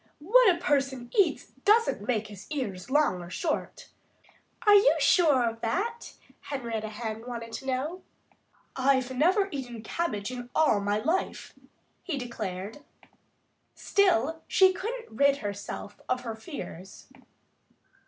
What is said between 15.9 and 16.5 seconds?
of her